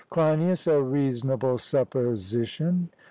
[0.09, 2.89] CLEINIAS: A reasonable supposition.